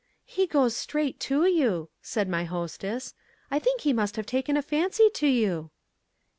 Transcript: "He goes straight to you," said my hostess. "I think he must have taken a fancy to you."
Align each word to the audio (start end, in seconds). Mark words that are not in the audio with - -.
"He 0.25 0.47
goes 0.47 0.75
straight 0.75 1.19
to 1.29 1.45
you," 1.45 1.91
said 2.01 2.27
my 2.27 2.43
hostess. 2.45 3.13
"I 3.51 3.59
think 3.59 3.81
he 3.81 3.93
must 3.93 4.15
have 4.15 4.25
taken 4.25 4.57
a 4.57 4.63
fancy 4.63 5.11
to 5.13 5.27
you." 5.27 5.69